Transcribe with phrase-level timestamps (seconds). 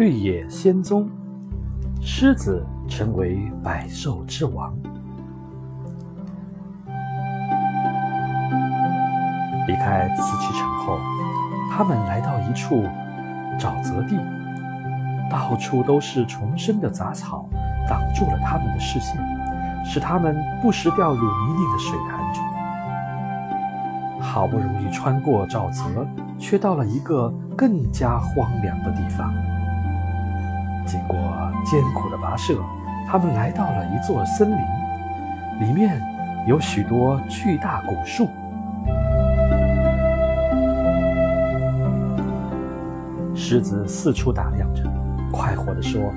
[0.00, 1.06] 绿野仙踪，
[2.00, 4.74] 狮子成为百兽之王。
[9.68, 10.98] 离开瓷器城后，
[11.70, 12.86] 他们来到一处
[13.58, 14.18] 沼泽地，
[15.30, 17.44] 到处都是丛生的杂草，
[17.86, 19.20] 挡住了他们的视线，
[19.84, 22.42] 使他们不时掉入泥泞的水潭中。
[24.18, 25.84] 好不容易穿过沼泽，
[26.38, 29.30] 却到了一个更加荒凉的地方。
[30.90, 31.16] 经过
[31.64, 32.58] 艰苦的跋涉，
[33.06, 34.58] 他们来到了一座森林，
[35.60, 36.02] 里面
[36.48, 38.26] 有许多巨大古树。
[43.36, 44.82] 狮子四处打量着，
[45.30, 46.12] 快活地说：“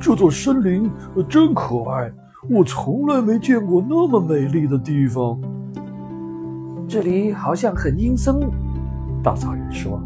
[0.00, 0.88] 这座森林
[1.28, 2.12] 真可爱，
[2.48, 5.36] 我从来没见过那么美丽的地方。”
[6.88, 8.38] 这里好像很阴森，
[9.20, 10.00] 稻草人说。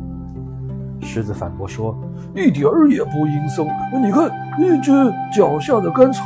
[1.04, 1.94] 狮子反驳说
[2.34, 3.64] ：“一点儿也不阴森，
[4.02, 4.28] 你看，
[4.82, 6.24] 这脚下的干草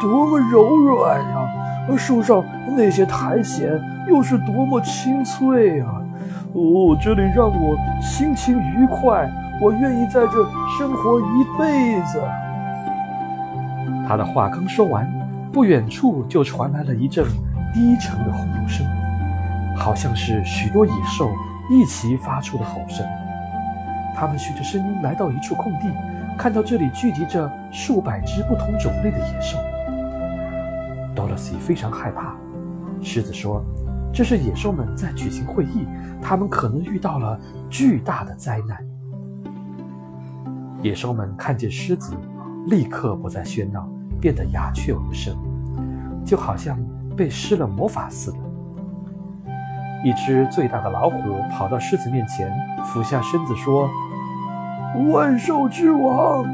[0.00, 1.96] 多么柔软呀！
[1.98, 2.42] 树上
[2.76, 3.62] 那些苔藓
[4.08, 6.00] 又是多么清脆啊！
[6.54, 10.44] 哦，这里让我心情愉快。”我愿意在这
[10.76, 12.20] 生活一辈子。
[14.08, 15.08] 他的话刚说完，
[15.52, 17.24] 不远处就传来了一阵
[17.72, 18.84] 低沉的吼声，
[19.76, 21.30] 好像是许多野兽
[21.70, 23.06] 一齐发出的吼声。
[24.14, 25.88] 他们循着声音来到一处空地，
[26.38, 29.58] 看到这里聚集着数百只不同种类的野兽。
[31.14, 32.34] Dorothy 非常害怕。
[33.02, 33.64] 狮子说
[34.14, 35.86] ：“这是野兽们在举行会议，
[36.20, 37.38] 他们可能遇到了
[37.68, 38.78] 巨大的灾难。”
[40.82, 42.12] 野兽们看见狮子，
[42.66, 43.88] 立刻不再喧闹，
[44.20, 45.36] 变得鸦雀无声，
[46.24, 46.78] 就好像
[47.16, 48.38] 被施了魔法似的。
[50.04, 51.18] 一只最大的老虎
[51.50, 52.52] 跑到狮子面前，
[52.84, 53.88] 俯下身子说
[55.12, 56.44] ：“万兽之王，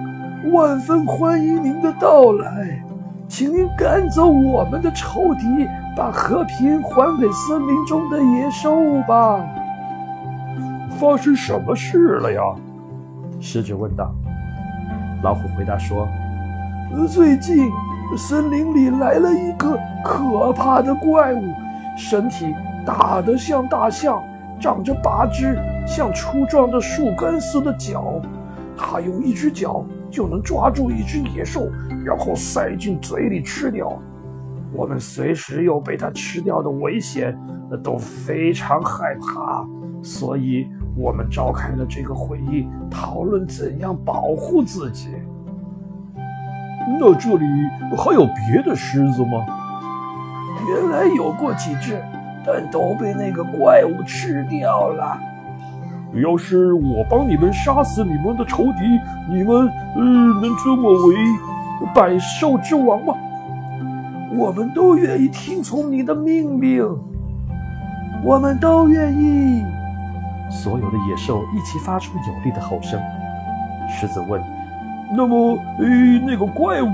[0.53, 2.83] 万分欢迎您的到来，
[3.27, 9.41] 请您赶走我们的仇敌，把和平还给森林中的野兽吧。”
[11.01, 12.41] 发生什么事了呀？
[13.41, 14.12] 狮子问道。
[15.22, 16.06] 老虎回答说
[17.09, 17.67] ：“最近，
[18.17, 21.43] 森林里来了一个可怕的怪物，
[21.97, 22.55] 身体
[22.88, 24.25] 大的像大象，
[24.59, 28.19] 长着八只像粗壮的树干似的脚。
[28.78, 31.69] 它用一只脚就能抓住一只野兽，
[32.03, 33.93] 然后塞进嘴里吃掉。
[34.72, 37.38] 我们随时有被它吃掉的危险，
[37.84, 39.62] 都非常害怕，
[40.03, 40.66] 所以。”
[41.00, 45.10] 我们召开了这个会议，讨论怎样保护自己。
[46.98, 47.44] 那这里
[47.97, 49.47] 还有别的狮子吗？
[50.66, 52.03] 原来有过几只，
[52.50, 55.20] 但都被那个怪物吃掉了。
[56.14, 58.98] 要是我帮你们杀死你们的仇敌，
[59.28, 60.03] 你们呃
[60.41, 61.14] 能尊我为
[61.94, 63.14] 百兽之王吗？
[64.34, 66.82] 我们都愿意听从你的命令。
[68.25, 69.62] 我们都愿意。
[70.50, 72.98] 所有的野兽一起发出有力的吼声。
[73.91, 74.42] 狮子问
[75.15, 76.88] ：“那么，诶，那个怪物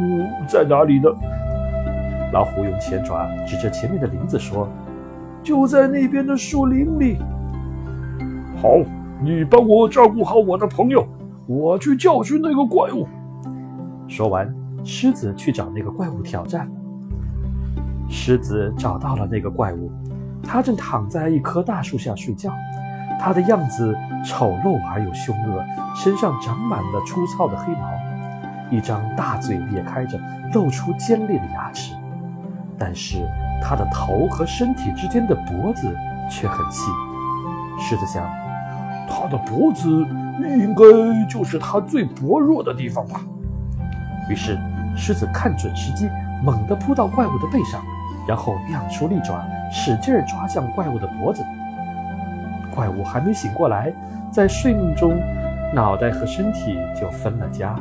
[0.49, 1.09] 在哪里呢？”
[2.33, 4.69] 老虎用前爪指着前面的林子说
[5.45, 7.19] ：“就在那边的树林里。”
[8.61, 8.79] 好，
[9.23, 11.07] 你帮我照顾好我的朋友，
[11.47, 13.07] 我去教训那个怪物。
[14.09, 14.53] 说完，
[14.83, 16.69] 狮子去找那个怪物挑战。
[18.09, 19.91] 狮子找到了那个怪物，
[20.43, 22.51] 它正躺在一棵大树下睡觉。
[23.21, 23.95] 它的样子
[24.25, 27.91] 丑陋而又凶恶，身上长满了粗糙的黑毛，
[28.71, 30.19] 一张大嘴裂开着，
[30.53, 31.95] 露出尖利的牙齿。
[32.79, 33.19] 但是
[33.67, 35.97] 他的头和身体之间的脖子
[36.31, 36.83] 却很细。
[37.81, 38.23] 狮子想，
[39.09, 39.89] 他的脖子
[40.39, 40.85] 应该
[41.27, 43.23] 就是他最薄弱的地方吧。
[44.29, 44.59] 于是，
[44.95, 46.09] 狮子看准时机，
[46.43, 47.83] 猛地扑到怪物的背上，
[48.29, 49.43] 然后亮出利爪，
[49.73, 51.43] 使劲抓向怪物的脖子。
[52.75, 53.93] 怪物还没醒过来，
[54.31, 55.19] 在睡梦中，
[55.75, 57.75] 脑袋和身体就分了家。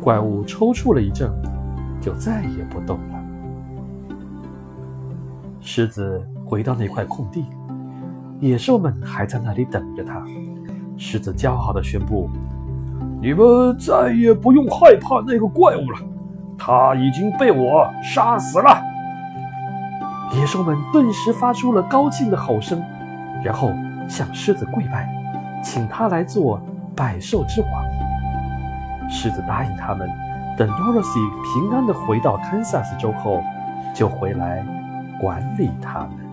[0.00, 1.30] 怪物抽搐了一阵，
[2.00, 3.23] 就再也不动了。
[5.66, 7.42] 狮子回到那块空地，
[8.38, 10.22] 野兽们还在那里等着他。
[10.98, 12.28] 狮子骄傲地宣布
[13.22, 15.98] ：“你们再也不用害怕那个怪物了，
[16.58, 18.78] 他已经被我杀死了。”
[20.36, 22.80] 野兽们顿时发出了高兴的吼声。
[23.42, 23.72] 然后
[24.08, 25.08] 向狮子跪拜，
[25.62, 26.60] 请他来做
[26.94, 29.10] 百兽之王。
[29.10, 30.08] 狮子答应他们，
[30.58, 33.42] 等 Dorothy 平安地回到堪萨斯州后，
[33.94, 34.64] 就回来
[35.24, 36.23] 管理他们。